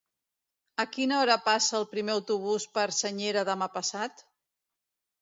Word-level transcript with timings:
A 0.83 0.85
quina 0.95 1.19
hora 1.25 1.35
passa 1.51 1.77
el 1.81 1.87
primer 1.93 2.15
autobús 2.15 2.67
per 2.79 2.89
Senyera 3.03 3.47
demà 3.55 3.73
passat? 3.81 4.29